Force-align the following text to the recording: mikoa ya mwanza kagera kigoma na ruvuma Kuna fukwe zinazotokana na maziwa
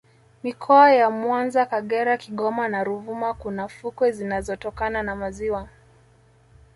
mikoa 0.43 0.91
ya 0.91 1.09
mwanza 1.09 1.65
kagera 1.71 2.13
kigoma 2.17 2.67
na 2.67 2.83
ruvuma 2.83 3.33
Kuna 3.33 3.67
fukwe 3.67 4.11
zinazotokana 4.11 5.03
na 5.03 5.15
maziwa 5.15 5.67